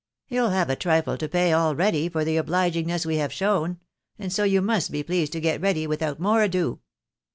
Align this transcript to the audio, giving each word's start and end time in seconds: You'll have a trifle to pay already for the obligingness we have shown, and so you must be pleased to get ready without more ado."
You'll 0.29 0.49
have 0.49 0.71
a 0.71 0.75
trifle 0.75 1.15
to 1.15 1.29
pay 1.29 1.53
already 1.53 2.09
for 2.09 2.25
the 2.25 2.37
obligingness 2.37 3.05
we 3.05 3.17
have 3.17 3.31
shown, 3.31 3.79
and 4.17 4.33
so 4.33 4.43
you 4.43 4.59
must 4.59 4.89
be 4.89 5.03
pleased 5.03 5.31
to 5.33 5.39
get 5.39 5.61
ready 5.61 5.85
without 5.85 6.19
more 6.19 6.41
ado." 6.41 6.79